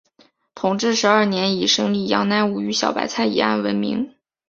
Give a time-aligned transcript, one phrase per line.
[0.55, 4.15] 同治十二年以审理杨乃武与小白菜一案闻名。